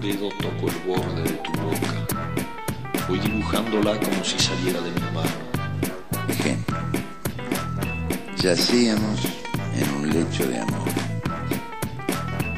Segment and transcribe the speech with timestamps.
[0.00, 2.06] un dedo toco el borde de tu boca.
[3.08, 5.30] Voy dibujándola como si saliera de mi mano.
[6.28, 6.78] Ejemplo.
[8.36, 9.20] Yacíamos
[9.74, 10.88] en un lecho de amor.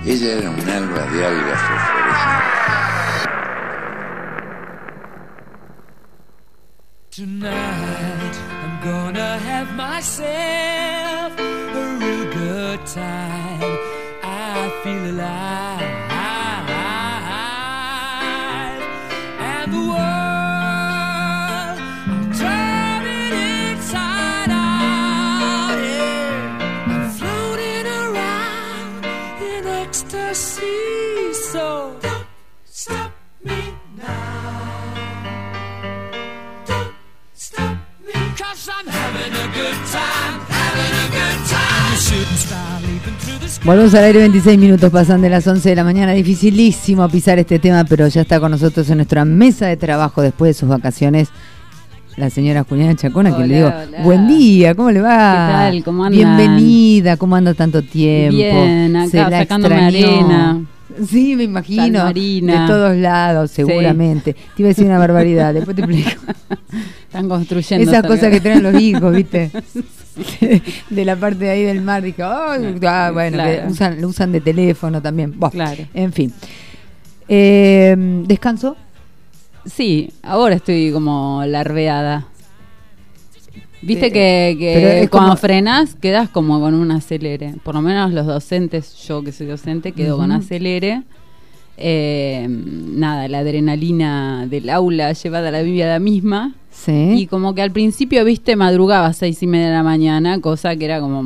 [0.04, 2.62] Ella era un alba de algas fosforescentes.
[7.10, 13.78] Tonight I'm gonna have myself a real good time.
[14.22, 15.51] I feel alive.
[31.52, 32.26] So don't
[32.64, 33.12] stop
[33.44, 33.52] me
[33.98, 34.06] now.
[36.66, 36.94] Don't
[37.34, 38.12] stop me.
[38.38, 41.90] Cause I'm having a good time, having a good time.
[41.90, 43.64] The shooting star leaping through the sky.
[43.66, 46.12] Volvemos al aire 26 minutos, pasan de las 11 de la mañana.
[46.12, 50.50] Dificilísimo pisar este tema, pero ya está con nosotros en nuestra mesa de trabajo después
[50.50, 51.28] de sus vacaciones.
[52.16, 55.08] La señora Juliana Chacona, que le digo, Hola, buen día, ¿cómo le va?
[55.46, 55.84] ¿Qué tal?
[55.84, 56.18] ¿Cómo andan?
[56.18, 58.36] Bienvenida, ¿cómo anda tanto tiempo?
[58.36, 60.16] Bien, acá Se la sacándome extrañó.
[60.26, 60.64] arena.
[61.06, 62.04] Sí, me imagino.
[62.04, 62.62] Marina.
[62.62, 64.34] De todos lados, seguramente.
[64.34, 66.10] Te iba a decir una barbaridad, después te explico.
[67.06, 67.90] Están construyendo.
[67.90, 69.50] Esas cosas que traen los hijos, ¿viste?
[70.90, 73.70] de la parte de ahí del mar, dije, "Ay, ah, bueno, que Claro.
[73.70, 75.38] usan, lo usan de teléfono también.
[75.38, 75.84] Buah, Claro.
[75.94, 76.32] En fin.
[77.28, 77.94] Eh,
[78.26, 78.76] ¿Descanso?
[79.64, 82.26] Sí, ahora estoy como larveada.
[83.82, 87.54] Viste que, cuando como- frenas quedas como con un acelere.
[87.64, 91.02] Por lo menos los docentes, yo que soy docente, quedo con acelere.
[91.78, 96.54] Eh, nada, la adrenalina del aula llevada a la vida misma.
[96.70, 97.14] Sí.
[97.16, 100.76] Y como que al principio, viste, madrugaba a seis y media de la mañana, cosa
[100.76, 101.20] que era como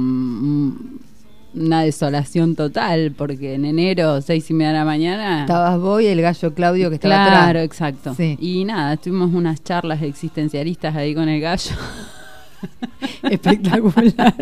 [1.54, 5.40] una desolación total, porque en enero, seis y media de la mañana...
[5.42, 7.64] Estabas vos y el gallo Claudio que estaba Claro, atrás.
[7.64, 8.14] exacto.
[8.14, 8.36] Sí.
[8.40, 11.70] Y nada, tuvimos unas charlas existencialistas ahí con el gallo.
[13.22, 14.34] Espectacular.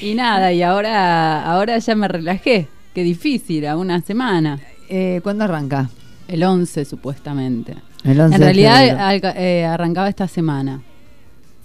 [0.00, 2.68] y nada, y ahora, ahora ya me relajé.
[2.94, 4.60] Qué difícil, a una semana.
[4.88, 5.88] Eh, ¿Cuándo arranca?
[6.28, 7.74] El 11 supuestamente.
[8.04, 10.82] El 11 en realidad eh, arrancaba esta semana.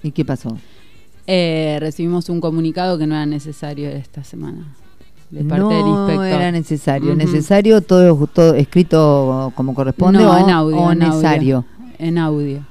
[0.04, 0.58] ¿Y qué pasó?
[1.26, 4.74] Eh, recibimos un comunicado que no era necesario esta semana.
[5.30, 6.26] De parte no del inspector.
[6.26, 7.16] era necesario.
[7.16, 10.78] ¿Necesario todo, todo escrito como corresponde No, o, en audio.
[10.78, 11.14] o en audio.
[11.14, 11.66] necesario?
[12.00, 12.66] En audio.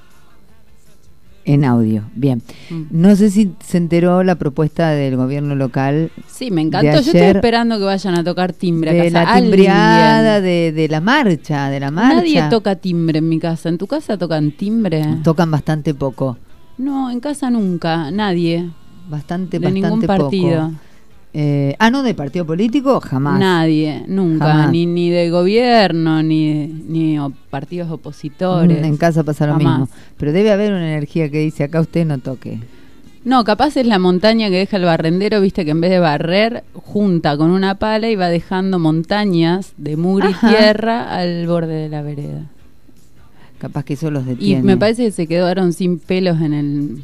[1.49, 2.43] En audio, bien.
[2.71, 2.83] Mm.
[2.91, 6.91] No sé si se enteró la propuesta del gobierno local Sí, me encantó.
[6.93, 9.25] Yo estoy esperando que vayan a tocar timbre a de casa.
[9.35, 12.17] la timbreada, de, de la marcha, de la marcha.
[12.17, 13.69] Nadie toca timbre en mi casa.
[13.69, 15.05] ¿En tu casa tocan timbre?
[15.23, 16.37] Tocan bastante poco,
[16.79, 18.11] No, en casa nunca.
[18.11, 18.69] Nadie.
[19.09, 20.73] bastante, de bastante ningún poco.
[21.39, 23.39] Eh, ah, no, de partido político, jamás.
[23.39, 24.47] Nadie, nunca.
[24.47, 24.71] Jamás.
[24.73, 28.81] Ni, ni de gobierno, ni, ni o- partidos opositores.
[28.81, 29.81] Mm, En casa pasa lo Jamás.
[29.81, 29.97] mismo.
[30.17, 32.59] Pero debe haber una energía que dice, acá usted no toque.
[33.25, 36.65] No, capaz es la montaña que deja el barrendero, viste que en vez de barrer,
[36.73, 40.51] junta con una pala y va dejando montañas de mugre Ajá.
[40.51, 42.47] y tierra al borde de la vereda.
[43.59, 44.63] Capaz que eso los Y detiene.
[44.63, 47.03] me parece que se quedaron sin pelos en el,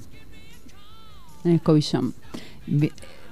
[1.45, 2.15] en el escobillón.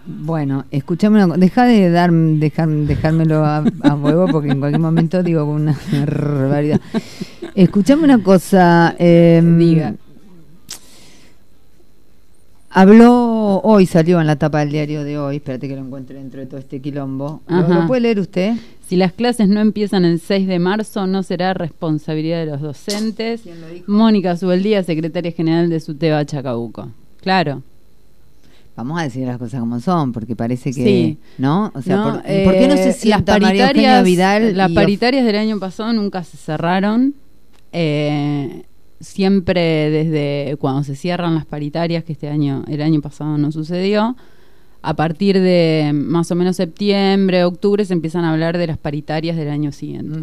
[0.07, 5.23] Bueno, escuchame una Deja de dar, dejar, dejármelo a, a huevo porque en cualquier momento
[5.23, 6.81] digo una barbaridad.
[7.55, 8.95] Escuchame una cosa.
[8.99, 9.95] eh, Diga.
[12.73, 15.37] Habló hoy, salió en la tapa del diario de hoy.
[15.37, 17.43] Espérate que lo encuentre dentro de todo este quilombo.
[17.49, 18.55] ¿Lo, puede leer usted?
[18.87, 23.41] Si las clases no empiezan el 6 de marzo, no será responsabilidad de los docentes.
[23.43, 23.91] ¿Quién lo dijo?
[23.91, 26.91] Mónica Subeldía, secretaria general de SUTEBA Chacabuco.
[27.21, 27.65] Claro.
[28.77, 30.85] Vamos a decir las cosas como son, porque parece que.
[30.85, 31.19] Sí.
[31.39, 31.71] ¿No?
[31.75, 32.05] O sea, ¿no?
[32.05, 34.57] ¿por, por qué no se Eh, sienta Eugenia Vidal?
[34.57, 37.15] Las y of- paritarias del año pasado nunca se cerraron.
[37.73, 38.65] Eh,
[39.01, 44.17] siempre desde cuando se cierran las paritarias, que este año, el año pasado no sucedió,
[44.83, 49.37] a partir de más o menos septiembre, octubre, se empiezan a hablar de las paritarias
[49.37, 50.19] del año siguiente.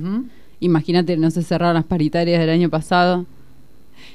[0.60, 3.26] Imagínate, no se cerraron las paritarias del año pasado.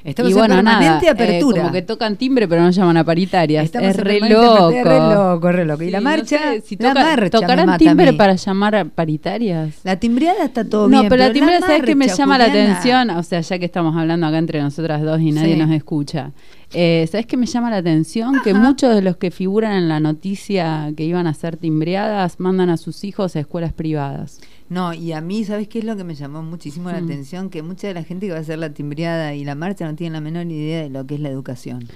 [0.04, 1.58] Estamos y bueno, en permanente nada, apertura.
[1.58, 3.64] eh, como que tocan timbre, pero no llaman a paritarias.
[3.64, 4.70] Estamos es re loco.
[4.70, 5.82] re loco, re loco.
[5.82, 8.84] Y Sí, la no marcha, sé, si la toca- marcha ¿Tocarán timbre para llamar a
[8.84, 9.74] paritarias?
[9.84, 11.08] La timbreada está todo no, bien.
[11.08, 13.10] pero la timbrada, ¿sabes qué me llama la atención?
[13.10, 15.60] O sea, ya que estamos hablando acá entre nosotras dos y nadie Sí.
[15.60, 16.32] nos escucha.
[16.74, 18.34] Eh, ¿Sabes qué me llama la atención?
[18.42, 22.70] Que muchos de los que figuran en la noticia que iban a ser timbreadas mandan
[22.70, 24.40] a sus hijos a escuelas privadas.
[24.70, 27.04] No, y a mí, ¿sabes qué es lo que me llamó muchísimo la Mm.
[27.04, 27.50] atención?
[27.50, 29.94] Que mucha de la gente que va a hacer la timbreada y la marcha no
[29.96, 31.88] tiene la menor idea de lo que es la educación.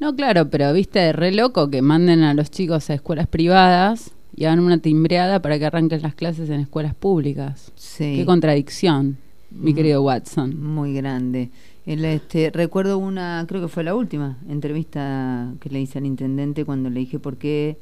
[0.00, 4.46] No, claro, pero viste, re loco que manden a los chicos a escuelas privadas y
[4.46, 7.70] hagan una timbreada para que arranquen las clases en escuelas públicas.
[7.76, 8.16] Sí.
[8.16, 9.18] Qué contradicción.
[9.56, 9.76] mi Mm.
[9.76, 10.60] querido Watson.
[10.60, 11.48] Muy grande.
[11.86, 16.64] El, este, recuerdo una, creo que fue la última entrevista que le hice al intendente
[16.64, 17.76] cuando le dije por qué,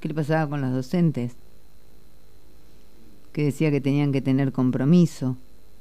[0.00, 1.36] qué le pasaba con los docentes.
[3.32, 5.36] Que decía que tenían que tener compromiso.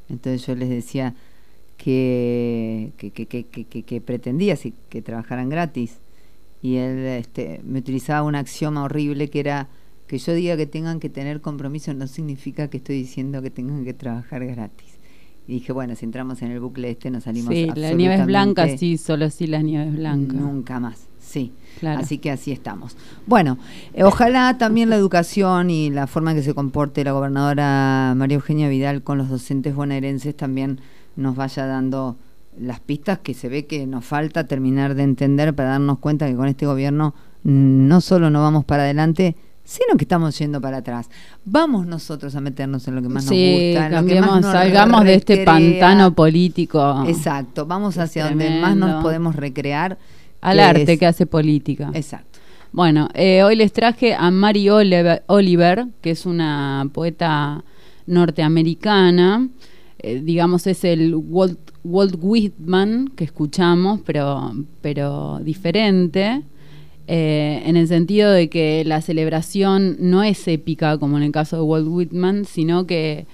[0.10, 1.16] Entonces yo les decía
[1.78, 6.00] que, que, que, que- que pretendía sí, que trabajaran gratis.
[6.62, 9.70] Y él este, me utilizaba un axioma horrible que era
[10.08, 13.86] que yo diga que tengan que tener compromiso no significa que estoy diciendo que tengan
[13.86, 15.00] que trabajar gratis.
[15.48, 18.26] Y dije, bueno, si entramos en el bucle este nos salimos Sí, la nieve es
[18.26, 20.34] blanca, absolutamente sí, solo sí la nieve es blanca.
[20.34, 21.52] Nunca más, sí.
[21.80, 22.00] Claro.
[22.00, 22.96] Así que así estamos.
[23.28, 23.58] Bueno,
[23.94, 28.36] eh, ojalá también la educación y la forma en que se comporte la gobernadora María
[28.36, 30.80] Eugenia Vidal con los docentes bonaerenses también
[31.16, 32.16] nos vaya dando
[32.58, 36.36] las pistas que se ve que nos falta terminar de entender para darnos cuenta que
[36.36, 37.14] con este gobierno
[37.44, 39.36] no solo no vamos para adelante,
[39.66, 41.10] sino que estamos yendo para atrás.
[41.44, 44.32] Vamos nosotros a meternos en lo que más sí, nos gusta, en lo que cambiemos,
[44.32, 47.04] más nos salgamos de este pantano político.
[47.08, 49.98] Exacto, vamos hacia donde más nos podemos recrear.
[50.42, 51.90] Al que arte es- que hace política.
[51.94, 52.40] Exacto.
[52.72, 57.64] Bueno, eh, hoy les traje a Mary Oliver, Oliver, que es una poeta
[58.06, 59.48] norteamericana.
[60.00, 64.52] Eh, digamos, es el Walt, Walt Whitman que escuchamos, pero,
[64.82, 66.44] pero diferente.
[67.08, 71.58] Eh, en el sentido de que la celebración no es épica como en el caso
[71.58, 73.28] de Walt Whitman, sino que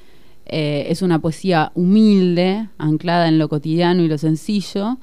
[0.46, 4.98] eh, es una poesía humilde, anclada en lo cotidiano y lo sencillo,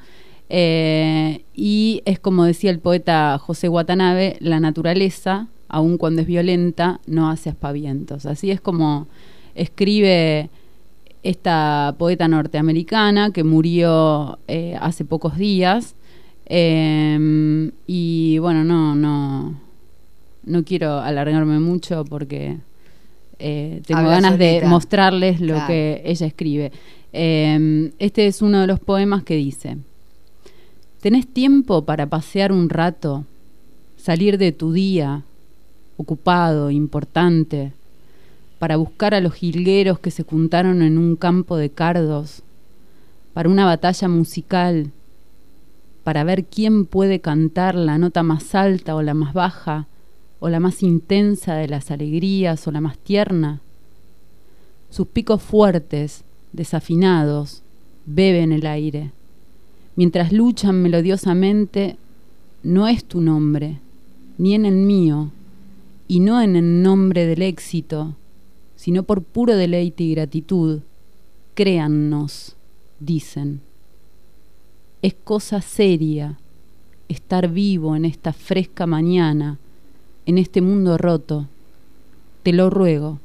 [0.51, 7.01] eh, y es como decía el poeta José Watanabe, la naturaleza, aun cuando es violenta,
[7.07, 8.27] no hace aspavientos.
[8.27, 9.07] Así es como
[9.55, 10.51] escribe
[11.23, 14.39] esta poeta norteamericana que murió
[14.81, 15.95] hace pocos días.
[18.39, 19.53] Y bueno, no, no,
[20.45, 22.57] no quiero alargarme mucho porque
[23.41, 25.67] eh, tengo Habla ganas de mostrarles lo Claro.
[25.67, 26.71] que ella escribe.
[27.13, 29.79] Eh, este es uno de los poemas que dice,
[31.01, 33.25] ¿tenés tiempo para pasear un rato,
[33.97, 35.25] salir de tu día,
[35.97, 37.73] ocupado, importante,
[38.61, 42.43] para buscar a los jilgueros que se juntaron en un campo de cardos,
[43.35, 44.93] para una batalla musical,
[46.09, 49.89] para ver quién puede cantar la nota más alta o la más baja,
[50.41, 53.61] o la más intensa de las alegrías o la más tierna.
[54.89, 56.25] Sus picos fuertes,
[56.55, 57.63] desafinados,
[58.07, 59.11] beben el aire.
[59.97, 61.99] Mientras luchan melodiosamente,
[62.63, 63.79] no es tu nombre,
[64.39, 65.31] ni en el mío,
[66.07, 68.17] y no en el nombre del éxito,
[68.77, 70.81] sino por puro deleite y gratitud.
[71.55, 72.57] Créannos,
[72.99, 73.68] dicen.
[75.01, 76.39] Es cosa seria
[77.09, 79.59] estar vivo en esta fresca mañana,
[80.27, 81.47] en este mundo roto.
[82.43, 83.21] Te lo ruego.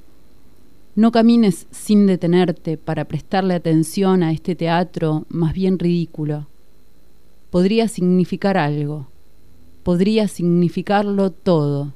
[0.95, 6.45] No camines sin detenerte para prestarle atención a este teatro más bien ridículo.
[7.49, 9.07] Podría significar algo.
[9.81, 11.93] Podría significarlo todo.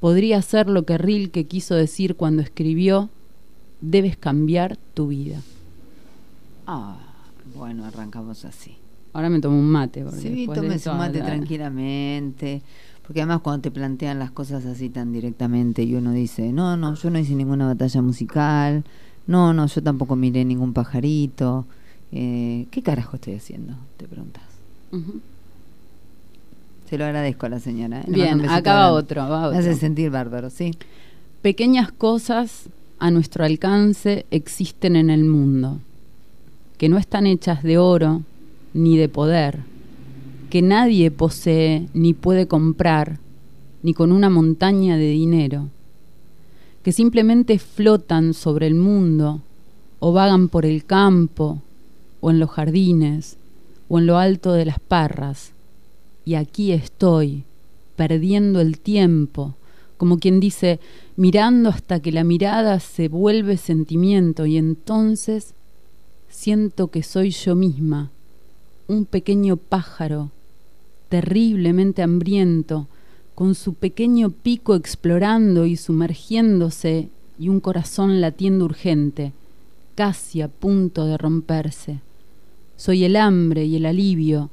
[0.00, 3.08] Podría ser lo que Rilke quiso decir cuando escribió
[3.80, 5.40] Debes cambiar tu vida.
[6.66, 6.98] Ah,
[7.56, 8.76] bueno, arrancamos así.
[9.12, 10.04] Ahora me tomo un mate.
[10.12, 12.62] Sí, tomes un mate la- tranquilamente.
[13.06, 16.94] Porque además cuando te plantean las cosas así tan directamente y uno dice, no, no,
[16.94, 18.84] yo no hice ninguna batalla musical,
[19.26, 21.66] no, no, yo tampoco miré ningún pajarito.
[22.12, 23.74] Eh, ¿Qué carajo estoy haciendo?
[23.96, 24.44] Te preguntas.
[24.92, 25.20] Ujú.
[26.88, 28.00] Se lo agradezco a la señora.
[28.02, 28.04] ¿eh?
[28.08, 29.80] Bien, acá va otro, va Me hace otro.
[29.80, 30.72] sentir bárbaro, sí.
[31.40, 35.80] Pequeñas cosas a nuestro alcance existen en el mundo,
[36.78, 38.22] que no están hechas de oro
[38.74, 39.60] ni de poder,
[40.50, 43.18] que nadie posee ni puede comprar,
[43.82, 45.68] ni con una montaña de dinero,
[46.82, 49.40] que simplemente flotan sobre el mundo
[49.98, 51.62] o vagan por el campo
[52.20, 53.36] o en los jardines
[53.88, 55.52] o en lo alto de las parras.
[56.24, 57.44] Y aquí estoy,
[57.96, 59.54] perdiendo el tiempo,
[59.96, 60.80] como quien dice,
[61.16, 65.54] mirando hasta que la mirada se vuelve sentimiento y entonces
[66.28, 68.10] siento que soy yo misma,
[68.92, 70.30] un pequeño pájaro,
[71.08, 72.88] terriblemente hambriento,
[73.34, 77.08] con su pequeño pico explorando y sumergiéndose
[77.38, 79.32] y un corazón latiendo urgente,
[79.94, 82.00] casi a punto de romperse.
[82.76, 84.50] Soy el hambre y el alivio,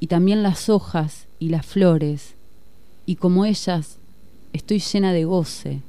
[0.00, 2.34] y también las hojas y las flores,
[3.06, 3.98] y como ellas
[4.52, 5.80] estoy llena de goce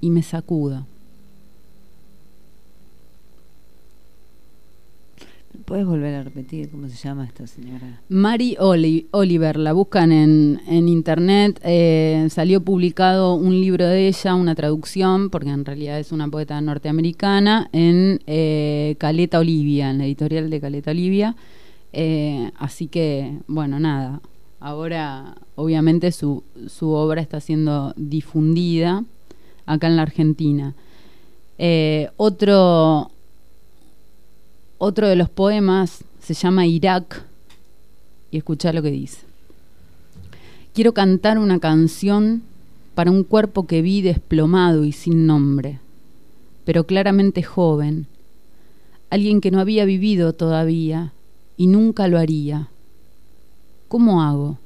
[0.00, 0.86] y me sacudo.
[5.66, 8.00] Puedes volver a repetir cómo se llama esta señora?
[8.08, 11.60] Mary Oli- Oliver, la buscan en, en internet.
[11.64, 16.58] eh, salió publicado un libro de ella, una traducción, porque en realidad es una poeta
[16.60, 21.36] norteamericana, en eh, Caleta Olivia, en la editorial de Caleta Olivia.
[21.92, 24.20] Eh, así que, bueno, nada.
[24.60, 29.04] Ahora, obviamente, su, su obra está siendo difundida
[29.66, 30.74] acá en la Argentina.
[32.16, 33.10] Otro,
[34.78, 37.24] otro de los poemas se llama Irak
[38.30, 39.20] y escucha lo que dice.
[40.74, 42.42] Quiero cantar una canción
[42.94, 45.80] para un cuerpo que vi desplomado y sin nombre,
[46.64, 48.06] pero claramente joven,
[49.10, 51.12] alguien que no había vivido todavía
[51.56, 52.68] y nunca lo haría.
[53.88, 54.58] ¿Cómo hago?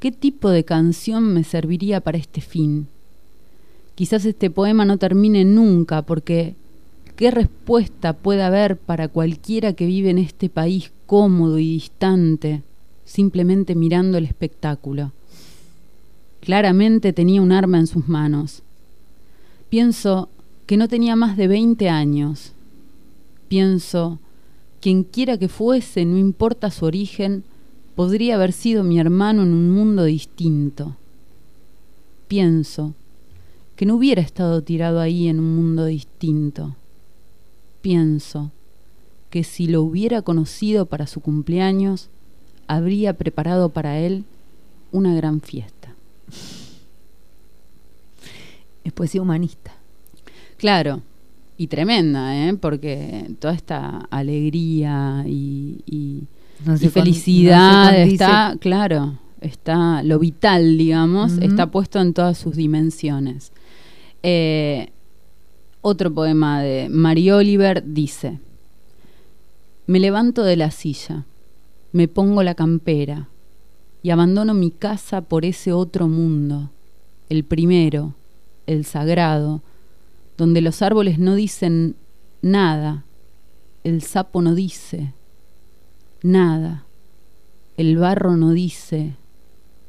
[0.00, 2.86] ¿Qué tipo de canción me serviría para este fin?
[3.96, 6.54] Quizás este poema no termine nunca porque
[7.18, 12.62] ¿qué respuesta puede haber para cualquiera que vive en este país cómodo y distante,
[13.04, 15.10] simplemente mirando el espectáculo?
[16.40, 18.62] Claramente tenía un arma en sus manos.
[19.68, 20.28] Pienso
[20.66, 22.52] que no tenía más de 20 años.
[23.48, 24.20] Pienso,
[24.80, 27.42] quien quiera que fuese, no importa su origen,
[27.96, 30.94] podría haber sido mi hermano en un mundo distinto.
[32.28, 32.94] Pienso
[33.74, 36.76] que no hubiera estado tirado ahí en un mundo distinto.
[37.80, 38.50] Pienso
[39.30, 42.08] que si lo hubiera conocido para su cumpleaños,
[42.66, 44.24] habría preparado para él
[44.90, 45.94] una gran fiesta.
[48.84, 49.72] Es poesía humanista.
[50.56, 51.02] Claro,
[51.56, 52.54] y tremenda, ¿eh?
[52.54, 56.22] porque toda esta alegría y, y-
[56.64, 63.52] No felicidad no está, claro, está lo vital, digamos, está puesto en todas sus dimensiones.
[64.22, 64.90] Eh,
[65.88, 68.38] otro poema de Mary Oliver dice:
[69.86, 71.24] Me levanto de la silla,
[71.92, 73.28] me pongo la campera
[74.02, 76.70] y abandono mi casa por ese otro mundo,
[77.28, 78.14] el primero,
[78.66, 79.62] el sagrado,
[80.36, 81.96] donde los árboles no dicen
[82.42, 83.04] nada,
[83.82, 85.14] el sapo no dice
[86.22, 86.84] nada,
[87.76, 89.16] el barro no dice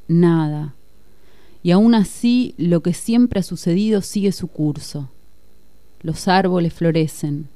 [0.08, 0.74] nada,
[1.62, 5.10] y aún así lo que siempre ha sucedido sigue su curso.
[6.02, 7.48] Los árboles florecen,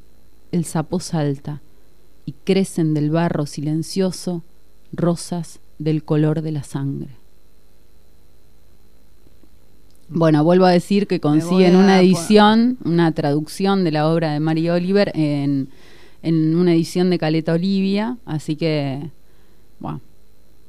[0.53, 1.63] el sapo salta,
[2.27, 4.43] y crecen del barro silencioso
[4.93, 7.17] rosas del color de la sangre.
[10.09, 14.69] Bueno, vuelvo a decir que consiguen una edición, una traducción de la obra de Mary
[14.69, 15.71] Oliver en,
[16.23, 19.11] en una edición de Caleta Olivia, así que,
[19.81, 20.03] bueno,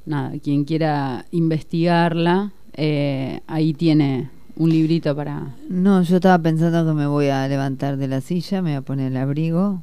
[0.05, 5.55] nada, quien quiera investigarla, eh, ahí tiene un librito para...
[5.69, 8.81] No, yo estaba pensando que me voy a levantar de la silla, me voy a
[8.81, 9.81] poner el abrigo,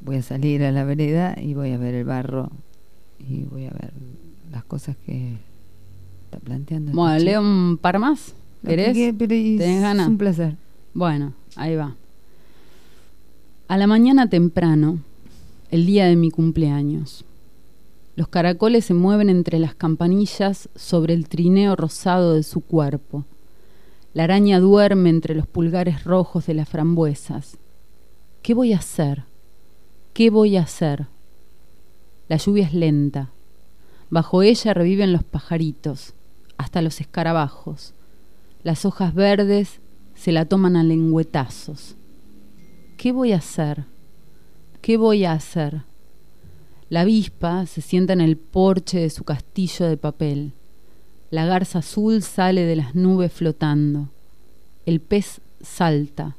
[0.00, 2.50] voy a salir a la vereda y voy a ver el barro
[3.18, 3.92] y voy a ver
[4.52, 5.34] las cosas que
[6.24, 6.92] está planteando.
[6.92, 7.50] Bueno, este leo chico.
[7.50, 8.92] un par más, que ¿querés?
[8.92, 10.08] quiera, pero es ¿Tenés ganas?
[10.08, 10.56] un placer.
[10.94, 11.94] Bueno, ahí va.
[13.66, 14.98] A la mañana temprano,
[15.70, 17.24] el día de mi cumpleaños,
[18.16, 23.24] los caracoles se mueven entre las campanillas sobre el trineo rosado de su cuerpo.
[24.14, 27.58] La araña duerme entre los pulgares rojos de las frambuesas.
[28.42, 29.24] ¿Qué voy a hacer?
[30.14, 31.06] ¿Qué voy a hacer?
[32.28, 33.30] La lluvia es lenta.
[34.10, 36.14] Bajo ella reviven los pajaritos,
[36.56, 37.94] hasta los escarabajos.
[38.62, 39.80] Las hojas verdes
[40.14, 41.94] se la toman a lengüetazos.
[42.96, 43.84] ¿Qué voy a hacer?
[44.80, 45.82] ¿Qué voy a hacer?
[46.88, 50.52] La avispa se sienta en el porche de su castillo de papel.
[51.30, 54.08] La garza azul sale de las nubes flotando.
[54.86, 56.36] El pez salta,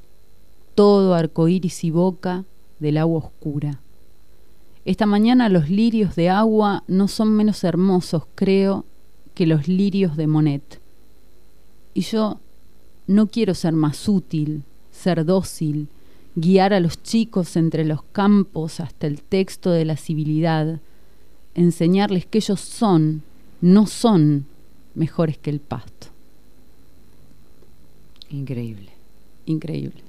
[0.73, 2.45] todo arcoíris y boca
[2.79, 3.81] del agua oscura.
[4.85, 8.85] Esta mañana los lirios de agua no son menos hermosos, creo,
[9.35, 10.81] que los lirios de Monet.
[11.93, 12.39] Y yo
[13.05, 15.87] no quiero ser más útil, ser dócil,
[16.35, 20.79] guiar a los chicos entre los campos hasta el texto de la civilidad,
[21.53, 23.21] enseñarles que ellos son,
[23.61, 24.45] no son
[24.99, 26.07] mejores que el pasto.
[28.29, 28.89] Increíble.
[29.45, 30.01] Increíble.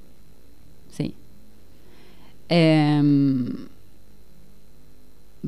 [0.91, 1.15] Sí.
[2.49, 3.47] Em,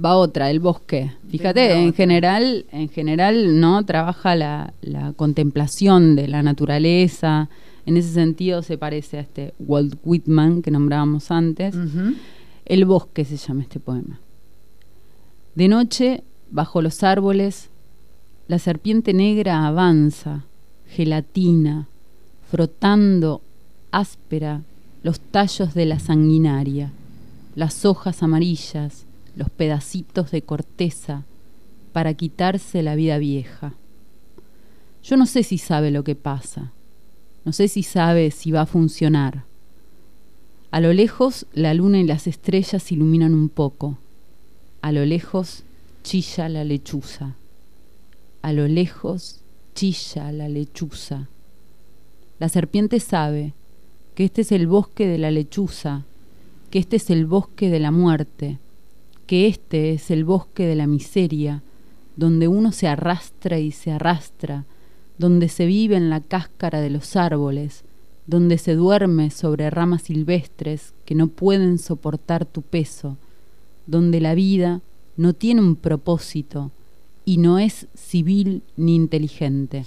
[0.03, 1.11] va otra, el bosque.
[1.29, 3.83] Fíjate, en general, en general, ¿no?
[3.85, 7.49] Trabaja la, la contemplación de la naturaleza.
[7.85, 11.75] En ese sentido se parece a este Walt Whitman que nombrábamos antes.
[12.65, 14.21] El bosque se llama este poema.
[15.53, 17.69] De noche, bajo los árboles,
[18.47, 20.43] la serpiente negra avanza,
[20.87, 21.87] gelatina,
[22.49, 23.41] frotando
[23.91, 24.61] áspera
[25.01, 26.91] los tallos de la sanguinaria,
[27.55, 31.23] las hojas amarillas, los pedacitos de corteza
[31.93, 33.73] para quitarse la vida vieja.
[35.03, 36.71] Yo no sé si sabe lo que pasa,
[37.45, 39.43] no sé si sabe si va a funcionar.
[40.71, 43.97] A lo lejos la luna y las estrellas iluminan un poco.
[44.81, 45.63] A lo lejos
[46.03, 47.35] chilla la lechuza.
[48.43, 49.39] A lo lejos
[49.73, 51.29] chilla la lechuza.
[52.39, 53.53] La serpiente sabe
[54.15, 56.03] que este es el bosque de la lechuza,
[56.69, 58.59] que este es el bosque de la muerte,
[59.27, 61.63] que este es el bosque de la miseria,
[62.17, 64.65] donde uno se arrastra y se arrastra,
[65.17, 67.85] donde se vive en la cáscara de los árboles,
[68.27, 73.15] donde se duerme sobre ramas silvestres que no pueden soportar tu peso,
[73.87, 74.81] donde la vida
[75.15, 76.71] no tiene un propósito
[77.25, 79.85] y no es civil ni inteligente,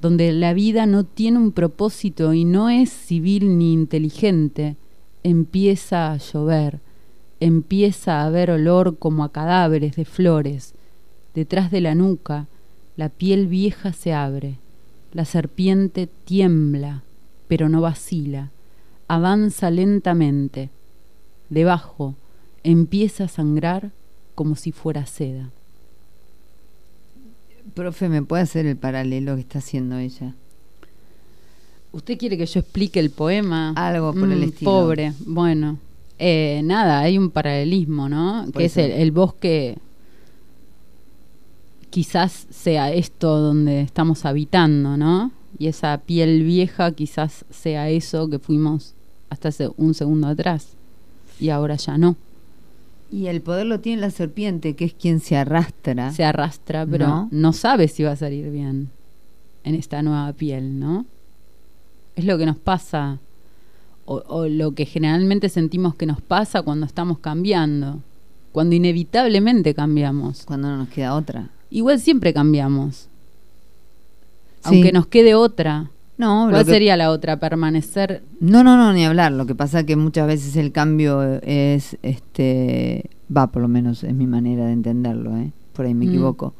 [0.00, 4.76] donde la vida no tiene un propósito y no es civil ni inteligente,
[5.22, 6.80] empieza a llover,
[7.40, 10.74] empieza a haber olor como a cadáveres de flores,
[11.34, 12.46] detrás de la nuca,
[12.96, 14.58] la piel vieja se abre,
[15.12, 17.02] la serpiente tiembla,
[17.48, 18.50] pero no vacila,
[19.08, 20.70] avanza lentamente.
[21.48, 22.14] Debajo
[22.62, 23.90] empieza a sangrar
[24.34, 25.50] como si fuera seda.
[27.74, 30.34] Profe, ¿me puede hacer el paralelo que está haciendo ella?
[31.92, 33.72] ¿Usted quiere que yo explique el poema?
[33.76, 34.70] Algo por el Mm, estilo.
[34.70, 35.78] Pobre, bueno.
[36.18, 38.44] Eh, nada, hay un paralelismo, ¿no?
[38.52, 39.78] Por que es el, el bosque,
[41.90, 45.32] quizás sea esto donde estamos habitando, ¿no?
[45.58, 48.94] Y esa piel vieja quizás sea eso que fuimos
[49.30, 50.68] hasta hace un segundo atrás.
[51.40, 52.16] Y ahora ya no.
[53.10, 56.12] Y el poder lo tiene la serpiente, que es quien se arrastra.
[56.12, 57.28] Se arrastra, pero ¿No?
[57.32, 58.90] no sabe si va a salir bien
[59.64, 61.06] en esta nueva piel, ¿no?
[62.16, 63.18] Es lo que nos pasa,
[64.04, 68.00] o, o lo que generalmente sentimos que nos pasa cuando estamos cambiando,
[68.52, 70.44] cuando inevitablemente cambiamos.
[70.44, 71.48] Cuando no nos queda otra.
[71.70, 73.08] Igual siempre cambiamos,
[74.62, 74.68] Sí.
[74.74, 75.90] aunque nos quede otra.
[76.20, 77.38] No, ¿Cuál que- sería la otra?
[77.40, 78.22] Permanecer.
[78.40, 79.32] no, no, no, ni hablar.
[79.32, 84.14] Lo que pasa que muchas veces el cambio es, este, va, por lo menos es
[84.14, 85.50] mi manera de entenderlo, ¿eh?
[85.72, 86.08] Por ahí me Mm.
[86.10, 86.54] equivoco.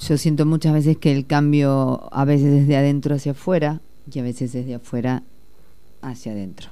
[0.00, 3.80] Yo siento muchas veces que el cambio a veces es de adentro hacia afuera
[4.12, 5.22] y a veces es de afuera
[6.00, 6.68] hacia adentro.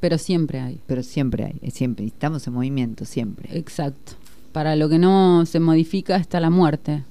[0.00, 0.80] Pero siempre hay.
[0.86, 3.48] Pero siempre hay, es siempre, estamos en movimiento, siempre.
[3.56, 4.12] Exacto.
[4.52, 7.02] Para lo que no se modifica está la muerte,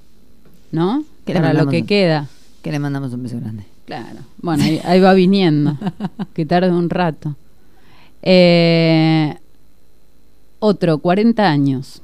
[0.71, 1.04] ¿no?
[1.26, 2.30] ¿Qué le Para lo que queda.
[2.62, 3.63] Que le mandamos un beso grande.
[3.86, 4.19] Claro.
[4.41, 5.78] Bueno, ahí, ahí va viniendo.
[6.34, 7.36] que tarde un rato.
[8.22, 9.38] Eh,
[10.60, 12.02] otro, 40 años.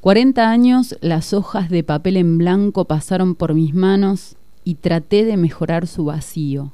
[0.00, 5.36] 40 años las hojas de papel en blanco pasaron por mis manos y traté de
[5.36, 6.72] mejorar su vacío.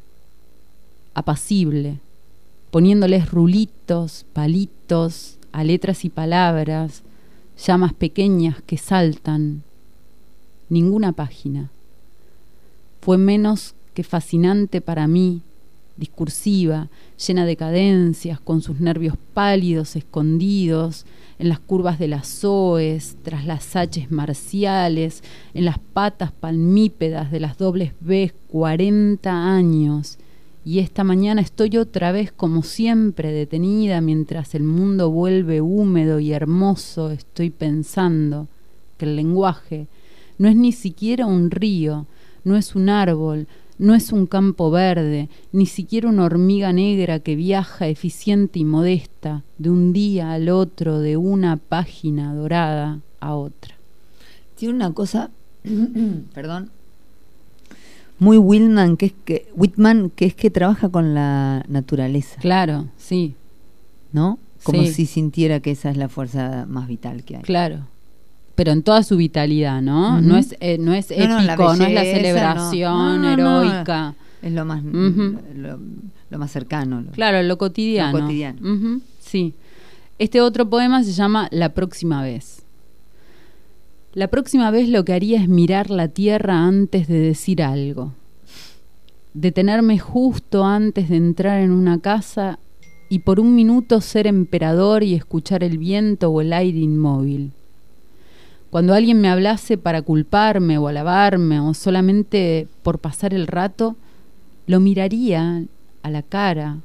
[1.15, 1.99] Apacible,
[2.71, 7.03] poniéndoles rulitos, palitos a letras y palabras,
[7.63, 9.63] llamas pequeñas que saltan.
[10.69, 11.71] Ninguna página
[13.09, 15.41] fue menos que fascinante para mí,
[15.97, 16.91] discursiva,
[17.27, 21.07] llena de cadencias, con sus nervios pálidos, escondidos,
[21.39, 25.23] en las curvas de las zoes, tras las haches marciales,
[25.55, 30.19] en las patas palmípedas de las dobles B, 40 años.
[30.63, 36.33] Y esta mañana estoy otra vez como siempre detenida mientras el mundo vuelve húmedo y
[36.33, 37.11] hermoso.
[37.11, 38.49] Estoy pensando
[38.99, 39.87] que el lenguaje
[40.37, 42.07] no es ni siquiera un río,
[42.45, 43.47] no es un árbol,
[43.79, 49.45] no es un campo verde, ni siquiera una hormiga negra que viaja eficiente y modesta
[49.59, 53.77] de un día al otro, de una página dorada a otra.
[54.57, 55.31] Tiene una cosa,
[56.35, 56.71] perdón,
[58.19, 63.35] muy Whitman, que es que Whitman, que es que trabaja con la naturaleza, Claro, sí,
[64.13, 64.39] ¿no?
[64.65, 64.93] Como Sí.
[64.93, 67.43] si sintiera que esa es la fuerza más vital que hay.
[67.43, 67.87] claro.
[68.59, 70.21] Pero en toda su vitalidad, ¿no?
[70.21, 73.33] No es, eh, no es épico, No, no, no, la es la celebración no.
[73.33, 74.15] Heroica.
[74.43, 75.79] Es lo más, lo,
[76.29, 77.01] lo más cercano.
[77.03, 78.19] lo- Claro, lo cotidiano.
[78.19, 79.01] Lo cotidiano.
[79.21, 79.55] Sí.
[80.19, 82.63] Este otro poema se llama La próxima vez.
[84.15, 88.13] La próxima vez lo que haría es mirar la tierra antes de decir algo.
[89.35, 92.59] Detenerme justo antes de entrar en una casa
[93.09, 97.53] y por un minuto ser emperador y escuchar el viento o el aire inmóvil.
[98.71, 103.97] Cuando alguien me hablase para culparme o alabarme o solamente por pasar el rato,
[104.67, 105.65] lo miraría
[106.03, 106.79] a la cara,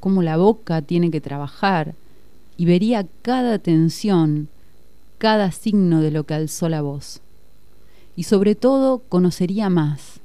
[0.00, 1.94] cómo la boca tiene que trabajar,
[2.58, 4.48] y vería cada tensión,
[5.16, 7.22] cada signo de lo que alzó la voz.
[8.16, 10.20] Y sobre todo conocería más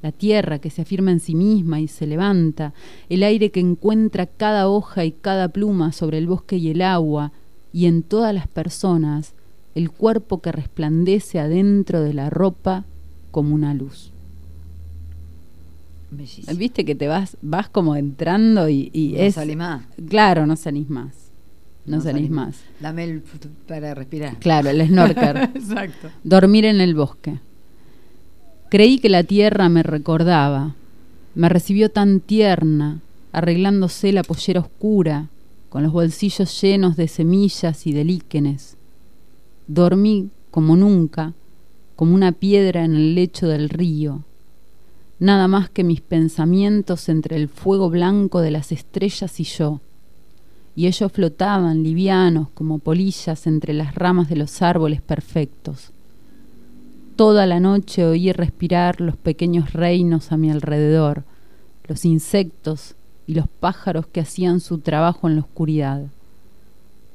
[0.00, 2.72] la tierra que se afirma en sí misma y se levanta,
[3.08, 7.32] el aire que encuentra cada hoja y cada pluma sobre el bosque y el agua,
[7.72, 9.34] y en todas las personas
[9.74, 12.84] el cuerpo que resplandece adentro de la ropa
[13.30, 14.10] como una luz.
[16.10, 16.56] Bellísimo.
[16.56, 19.34] Viste que te vas, vas como entrando y, y No es.
[19.34, 19.84] salí más.
[20.08, 21.14] Claro, no salís más.
[21.86, 22.56] No, salís salí más.
[22.80, 23.22] Dame el
[23.68, 24.36] para respirar.
[24.38, 25.36] Claro, el snorkel.
[25.54, 26.08] Exacto.
[26.24, 27.38] Dormir en el bosque.
[28.70, 30.74] Creí que la tierra me recordaba.
[31.34, 33.00] Me recibió tan tierna,
[33.32, 35.28] arreglándose la pollera oscura,
[35.68, 38.76] con los bolsillos llenos de semillas y de líquenes.
[39.72, 41.32] Dormí como nunca,
[41.94, 44.24] como una piedra en el lecho del río.
[45.20, 49.80] Nada más que mis pensamientos entre el fuego blanco de las estrellas y yo.
[50.74, 55.92] Y ellos flotaban livianos como polillas entre las ramas de los árboles perfectos.
[57.14, 61.22] Toda la noche oí respirar los pequeños reinos a mi alrededor,
[61.86, 66.06] los insectos y los pájaros que hacían su trabajo en la oscuridad.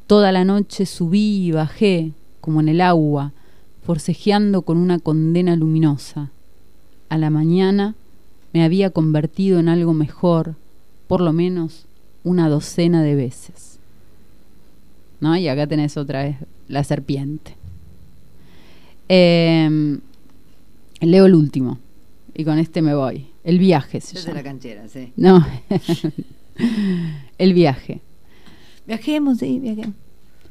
[0.07, 2.13] Toda la noche subí y bajé,
[2.45, 3.31] como en el agua,
[3.83, 6.29] forcejeando con una condena luminosa.
[7.09, 7.95] A la mañana
[8.53, 10.53] me había convertido en algo mejor,
[11.07, 11.87] por lo menos
[12.23, 13.79] una docena de veces.
[15.19, 15.35] ¿No?
[15.35, 17.55] Y acá tenés otra vez la serpiente.
[19.09, 19.97] Eh,
[21.01, 21.79] leo el último.
[22.35, 23.25] Y con este me voy.
[23.43, 24.37] El viaje se Yo de llama.
[24.37, 25.13] la canchera, sí.
[25.15, 25.43] No.
[27.39, 28.01] el viaje.
[28.85, 29.95] Viajemos, sí, viajemos.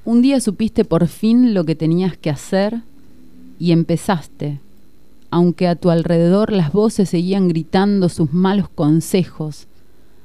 [0.04, 2.82] Un día supiste por fin lo que tenías que hacer
[3.58, 4.60] y empezaste,
[5.30, 9.66] aunque a tu alrededor las voces seguían gritando sus malos consejos,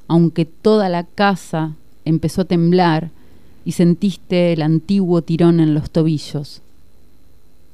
[0.08, 3.10] aunque toda la casa empezó a temblar
[3.64, 6.62] y sentiste el antiguo tirón en los tobillos.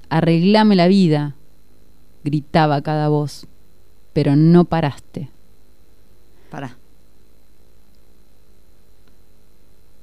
[0.09, 1.33] Arreglame la vida,
[2.23, 3.47] gritaba cada voz,
[4.13, 5.29] pero no paraste.
[6.51, 6.77] Pará.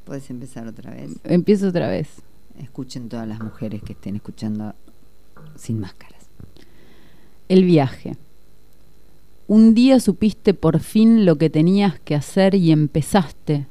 [0.04, 1.12] Puedes empezar otra vez.
[1.24, 2.08] Empiezo otra vez.
[2.58, 4.74] Escuchen todas las mujeres que estén escuchando
[5.56, 6.26] sin máscaras.
[7.48, 8.16] El viaje.
[9.48, 13.66] Un día supiste por fin lo que tenías que hacer y empezaste,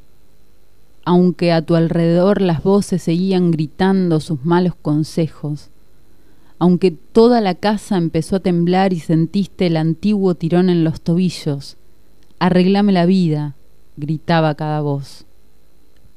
[1.06, 5.70] aunque a tu alrededor las voces seguían gritando sus malos consejos,
[6.60, 11.78] aunque toda la casa empezó a temblar y sentiste el antiguo tirón en los tobillos.
[12.38, 13.56] Arreglame la vida,
[13.98, 15.26] gritaba cada voz,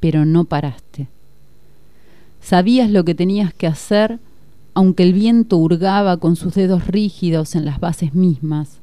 [0.05, 1.07] pero no paraste.
[2.43, 4.19] Sabías lo que tenías que hacer,
[4.75, 8.81] aunque el viento hurgaba con sus dedos rígidos en las bases mismas,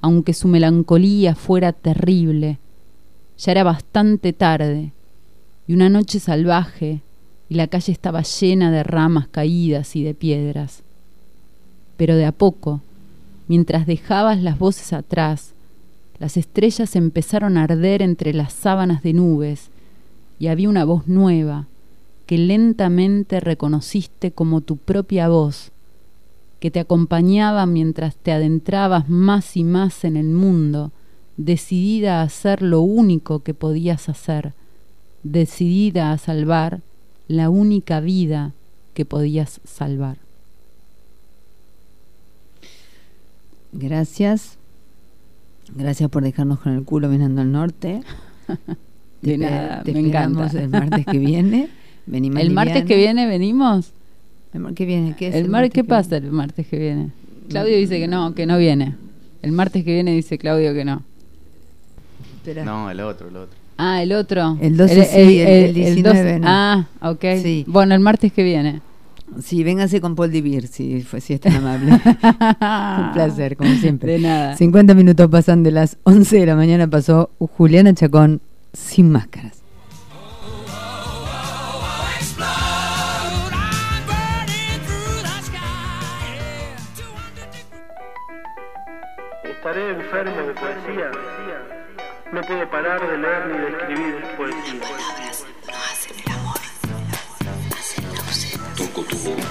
[0.00, 2.58] aunque su melancolía fuera terrible.
[3.38, 4.90] Ya era bastante tarde,
[5.68, 7.02] y una noche salvaje,
[7.48, 10.82] y la calle estaba llena de ramas caídas y de piedras.
[11.96, 12.80] Pero de a poco,
[13.46, 15.52] mientras dejabas las voces atrás,
[16.18, 19.70] las estrellas empezaron a arder entre las sábanas de nubes,
[20.38, 21.66] y había una voz nueva,
[22.26, 25.72] que lentamente reconociste como tu propia voz,
[26.60, 30.92] que te acompañaba mientras te adentrabas más y más en el mundo,
[31.36, 34.52] decidida a hacer lo único que podías hacer,
[35.22, 36.80] decidida a salvar
[37.28, 38.52] la única vida
[38.94, 40.18] que podías salvar.
[43.72, 44.56] Gracias.
[45.74, 48.02] Gracias por dejarnos con el culo mirando al norte.
[49.22, 50.62] De Te- nada, te me esperamos encanta.
[50.62, 51.68] el martes que viene.
[52.06, 53.92] Vení más ¿El martes que viene venimos?
[54.54, 55.34] ¿El martes que viene qué es?
[55.34, 56.26] ¿El mar martes ¿Qué que pasa viene?
[56.26, 57.08] el martes que viene?
[57.48, 58.94] Claudio dice que no, que no viene.
[59.42, 61.02] El martes que viene dice Claudio que no.
[62.36, 62.64] Espera.
[62.64, 63.56] No, el otro, el otro.
[63.76, 64.56] Ah, el otro.
[64.60, 66.46] El 12 sí, el- el 19 no.
[66.48, 67.24] Ah, ok.
[67.42, 67.64] Sí.
[67.68, 68.80] Bueno, el martes que viene.
[69.42, 71.92] Sí, véngase con Paul Divir, si, fue, si es tan amable.
[71.92, 74.12] Un placer, como siempre.
[74.12, 74.56] De nada.
[74.56, 78.40] 50 minutos pasan de las 11 de la mañana, pasó Juliana Chacón
[78.78, 79.62] sin máscaras.
[82.18, 86.38] Explode, I'm burning through the sky.
[86.38, 86.76] yeah.
[89.44, 91.10] 200 Estaré enfermo de poesía.
[92.32, 94.80] No puedo parar de leer ni de escribir poesía.
[98.76, 99.48] Toco tu boca.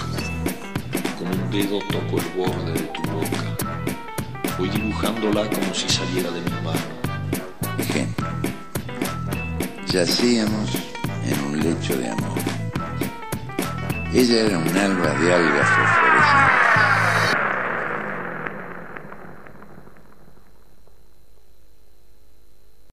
[1.18, 3.58] Con un dedo toco el borde de tu boca.
[4.58, 6.80] Voy dibujándola como si saliera de mi mano.
[7.78, 8.37] Ejemplo.
[9.90, 10.76] Yacíamos
[11.26, 12.38] en un lecho de amor.
[14.14, 15.70] Ella era un alba de algas